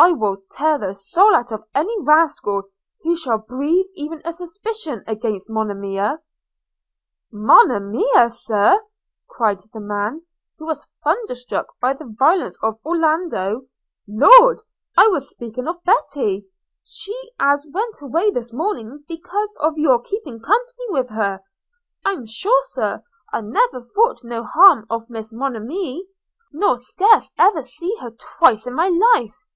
I 0.00 0.12
will 0.12 0.38
tear 0.50 0.78
the 0.78 0.94
soul 0.94 1.34
out 1.34 1.52
of 1.52 1.62
any 1.74 1.94
rascal, 2.02 2.62
who 3.02 3.14
shall 3.18 3.36
breathe 3.36 3.84
even 3.94 4.22
a 4.24 4.32
suspicion 4.32 5.04
against 5.06 5.50
Monimia.' 5.50 6.22
'Monimia, 7.30 8.30
Sir!' 8.30 8.80
cried 9.28 9.60
the 9.74 9.80
man, 9.80 10.22
who 10.56 10.64
was 10.64 10.88
thunderstruck 11.04 11.78
by 11.82 11.92
the 11.92 12.06
violence 12.18 12.56
of 12.62 12.78
Orlando, 12.82 13.66
'Lord, 14.08 14.62
I 14.96 15.06
was 15.08 15.28
speaking 15.28 15.68
of 15.68 15.84
Betty– 15.84 16.46
she 16.82 17.32
as 17.38 17.66
went 17.70 18.00
away 18.00 18.30
this 18.30 18.54
morning 18.54 19.04
because 19.06 19.54
of 19.60 19.76
your 19.76 20.00
keeping 20.00 20.40
company 20.40 20.86
with 20.88 21.10
her– 21.10 21.42
I'm 22.06 22.24
sure, 22.24 22.62
Sir, 22.68 23.02
I 23.34 23.42
never 23.42 23.82
thought 23.82 24.24
no 24.24 24.44
harm 24.44 24.86
of 24.88 25.10
Miss 25.10 25.30
Monimmy, 25.30 26.06
nor 26.52 26.78
scarce 26.78 27.30
ever 27.36 27.60
see 27.62 27.94
her 28.00 28.12
twice 28.12 28.66
in 28.66 28.74
my 28.74 28.88
life.' 28.88 29.46